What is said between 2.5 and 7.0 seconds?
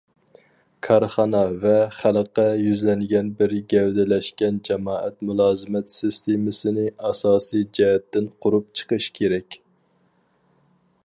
يۈزلەنگەن بىر گەۋدىلەشكەن جامائەت مۇلازىمەت سىستېمىسىنى